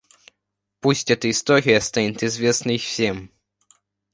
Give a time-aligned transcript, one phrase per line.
[0.79, 3.29] Пусть эта история станет известной всем.